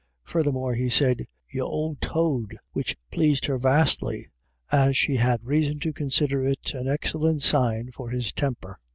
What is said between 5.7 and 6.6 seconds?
to consider